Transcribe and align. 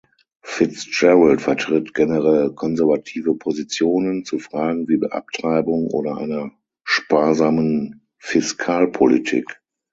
Fitzgerald 0.43 1.41
vertritt 1.41 1.93
generell 1.93 2.53
konservative 2.55 3.35
Positionen 3.35 4.25
zu 4.25 4.39
Fragen 4.39 4.87
wie 4.87 4.99
Abtreibung 5.05 5.89
oder 5.91 6.17
einer 6.17 6.49
sparsamen 6.85 8.01
Fiskalpolitik. 8.17 9.61